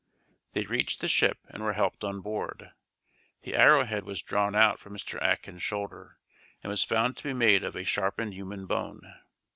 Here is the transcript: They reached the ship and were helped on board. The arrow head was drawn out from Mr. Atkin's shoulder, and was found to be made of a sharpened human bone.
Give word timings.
They 0.53 0.65
reached 0.65 0.99
the 1.01 1.07
ship 1.07 1.37
and 1.49 1.61
were 1.61 1.73
helped 1.73 2.03
on 2.03 2.21
board. 2.21 2.71
The 3.43 3.53
arrow 3.55 3.83
head 3.85 4.03
was 4.03 4.23
drawn 4.23 4.55
out 4.55 4.79
from 4.79 4.97
Mr. 4.97 5.21
Atkin's 5.21 5.61
shoulder, 5.61 6.17
and 6.63 6.71
was 6.71 6.83
found 6.83 7.17
to 7.17 7.23
be 7.23 7.33
made 7.33 7.63
of 7.63 7.75
a 7.75 7.83
sharpened 7.83 8.33
human 8.33 8.65
bone. 8.65 9.01